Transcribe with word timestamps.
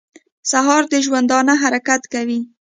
سهار 0.51 0.83
د 0.91 0.93
ژوندانه 1.05 1.53
حرکت 1.61 2.01
کوي. 2.13 2.39